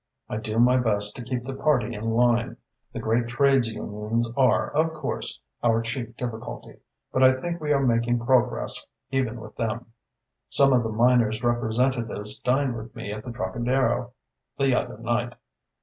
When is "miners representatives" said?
10.89-12.39